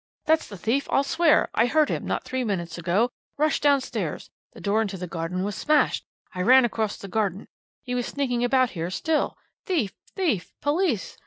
[0.25, 4.59] That's the thief I'll swear I heard him not three minutes ago rushed downstairs the
[4.59, 7.47] door into the garden was smashed I ran across the garden
[7.83, 9.93] he was sneaking about here still Thief!
[10.15, 10.53] Thief!
[10.59, 11.19] Police!